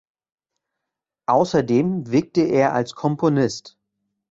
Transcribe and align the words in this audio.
Außerdem 1.27 2.09
wirkte 2.09 2.41
er 2.41 2.73
als 2.73 2.95
Komponist. 2.95 3.77